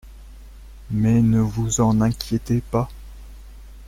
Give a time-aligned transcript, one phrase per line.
[0.89, 2.89] Mais ne vous en inquiétez pas.